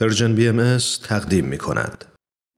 [0.00, 2.04] Persian BM تقدیم می کند.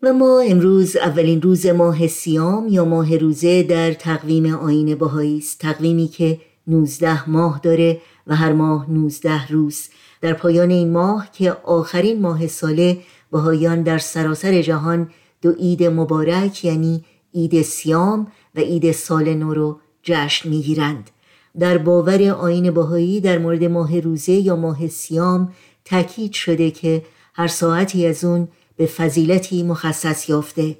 [0.02, 5.58] و ما امروز اولین روز ماه صیام یا ماه روزه در تقویم آیین بهایی است.
[5.58, 9.88] تقویمی که 19 ماه داره و هر ماه 19 روز.
[10.20, 12.98] در پایان این ماه که آخرین ماه ساله
[13.32, 15.10] بهاییان در سراسر جهان
[15.42, 17.04] دو عید مبارک یعنی
[17.34, 21.10] عید صیام و عید سال نو رو جشن می‌گیرند.
[21.58, 25.52] در باور آیین بهایی در مورد ماه روزه یا ماه صیام
[25.84, 27.02] تاکید شده که
[27.34, 30.76] هر ساعتی از اون به فضیلتی مخصص یافته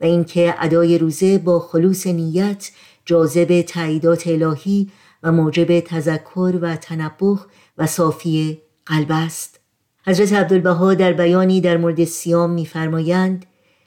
[0.00, 2.70] و اینکه ادای روزه با خلوص نیت
[3.04, 4.90] جاذب تعییدات الهی
[5.22, 7.46] و موجب تذکر و تنبخ
[7.78, 9.60] و صافی قلب است.
[10.06, 13.46] حضرت عبدالبها در بیانی در مورد سیام میفرمایند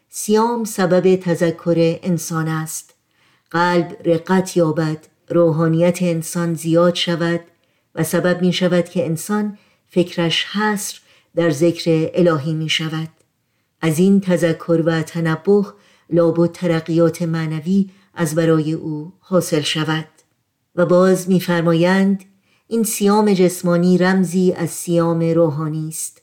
[0.10, 2.94] سیام سبب تذکر انسان است.
[3.52, 7.40] قلب رقت یابد روحانیت انسان زیاد شود
[7.96, 9.58] و سبب می شود که انسان
[9.90, 11.00] فکرش حصر
[11.40, 13.10] در ذکر الهی می شود.
[13.82, 15.74] از این تذکر و تنبخ
[16.10, 20.08] لابد ترقیات معنوی از برای او حاصل شود.
[20.76, 22.24] و باز میفرمایند
[22.68, 26.22] این سیام جسمانی رمزی از سیام روحانی است.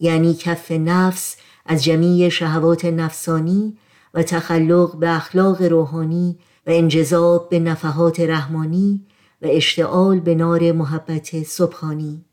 [0.00, 1.36] یعنی کف نفس
[1.66, 3.76] از جمیع شهوات نفسانی
[4.14, 9.06] و تخلق به اخلاق روحانی و انجذاب به نفحات رحمانی
[9.42, 12.24] و اشتعال به نار محبت سبحانی.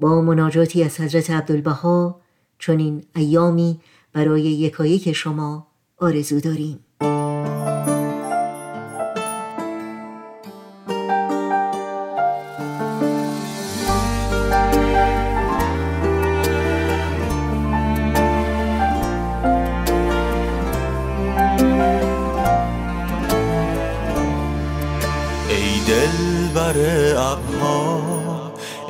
[0.00, 2.20] با مناجاتی از حضرت عبدالبها
[2.58, 3.80] چون ایامی
[4.12, 6.78] برای یکایک شما آرزو داریم.
[25.50, 26.76] ای دل بر
[27.16, 28.07] ابها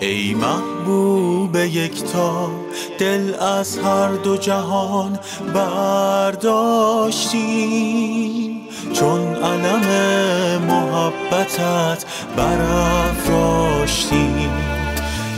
[0.01, 2.51] ای محبوب یکتا
[2.99, 5.19] دل از هر دو جهان
[5.55, 6.99] برداشتیم
[8.93, 9.87] چون علم
[10.63, 12.05] محبتت
[12.37, 13.59] برافراشتیم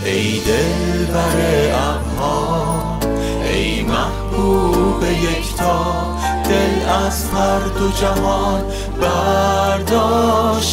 [0.04, 1.38] ای دل بر
[1.75, 2.99] ابها
[3.53, 5.94] ای محبوب یکتا
[6.44, 8.65] دل از هر دو جهان
[9.00, 10.70] برداشتیم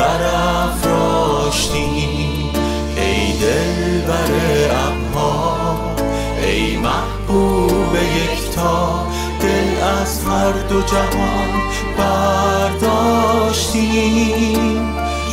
[0.00, 2.50] محبتت برافراشتیم
[2.96, 4.32] ای دل بر
[4.70, 5.94] ابها
[6.42, 9.06] ای محبوب یکتا
[9.40, 11.50] دل از هر دو جهان
[11.98, 13.30] برداشتیم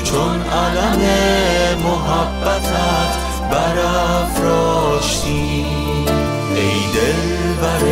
[0.04, 1.02] چون علم
[1.84, 3.14] محبتت
[3.52, 4.46] برافراشتیم
[6.56, 7.84] ای دل بر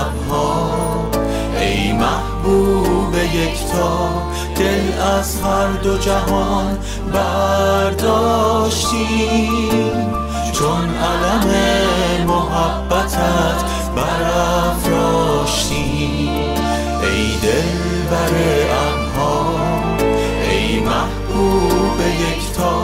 [0.00, 0.69] ابها
[3.34, 4.08] یکتا
[4.56, 6.78] دل از هر دو جهان
[7.12, 9.00] برداشتیم.
[10.52, 11.46] چون علم
[12.26, 13.64] محبتت
[13.96, 16.30] برافراشتیم.
[17.02, 17.70] ای دل
[18.10, 18.34] بر
[18.86, 19.40] ابها
[20.50, 22.76] ای محبوب یکتا